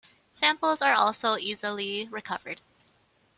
Samples 0.31 0.81
are 0.81 0.95
also 0.95 1.37
easily 1.37 2.07
recovered. 2.07 2.59